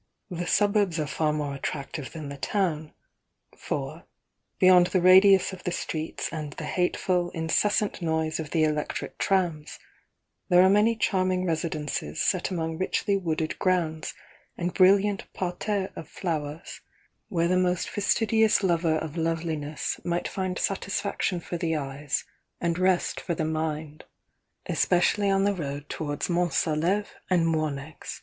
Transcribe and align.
''The 0.40 0.48
suburbs 0.48 0.98
are 0.98 1.06
far 1.06 1.32
more 1.32 1.54
attractive 1.54 2.10
than 2.10 2.30
the 2.30 2.36
town; 2.36 2.92
for, 3.56 4.06
beyond 4.58 4.88
the 4.88 5.00
radius 5.00 5.52
of 5.52 5.62
the 5.62 5.70
streets 5.70 6.28
and 6.32 6.52
the 6.54 6.64
hateful, 6.64 7.30
incessant 7.30 8.02
noise 8.02 8.40
of 8.40 8.50
the 8.50 8.64
electric 8.64 9.18
trams, 9.18 9.78
there 10.48 10.62
are 10.62 10.68
many 10.68 10.96
charming 10.96 11.46
residences 11.46 12.20
set 12.20 12.50
among 12.50 12.76
richly 12.76 13.16
wooded 13.16 13.56
grounds 13.60 14.14
and 14.56 14.74
brilliant 14.74 15.32
parterres 15.32 15.92
of 15.94 16.08
flowers, 16.08 16.80
90 17.30 17.34
100 17.36 17.36
THE 17.36 17.36
YOUNG 17.36 17.36
DIANA 17.36 17.36
where 17.36 17.48
the 17.48 17.70
most 17.76 17.88
fastidious 17.88 18.62
lover 18.64 18.96
of 18.96 19.16
loveliness 19.16 20.00
might 20.02 20.26
find 20.26 20.58
satisfaction 20.58 21.38
for 21.38 21.56
the 21.56 21.76
eyes 21.76 22.24
and 22.60 22.80
rest 22.80 23.20
for 23.20 23.36
the 23.36 23.44
mind, 23.44 24.02
especially 24.66 25.30
on 25.30 25.44
the 25.44 25.54
road 25.54 25.88
towards 25.88 26.28
Mont 26.28 26.52
Saleve 26.52 27.14
and 27.30 27.46
Mornex. 27.46 28.22